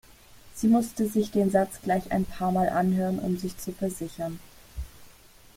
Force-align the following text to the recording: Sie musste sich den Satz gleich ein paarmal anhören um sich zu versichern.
Sie 0.55 0.67
musste 0.67 1.07
sich 1.07 1.29
den 1.29 1.51
Satz 1.51 1.79
gleich 1.83 2.11
ein 2.11 2.25
paarmal 2.25 2.69
anhören 2.69 3.19
um 3.19 3.37
sich 3.37 3.59
zu 3.59 3.71
versichern. 3.71 4.39